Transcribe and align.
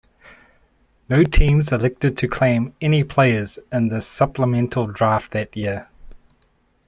No 1.09 1.23
teams 1.23 1.71
elected 1.71 2.17
to 2.17 2.27
claim 2.27 2.73
any 2.81 3.03
players 3.03 3.59
in 3.71 3.89
the 3.89 4.01
supplemental 4.01 4.87
draft 4.87 5.29
that 5.33 5.55
year. 5.55 5.89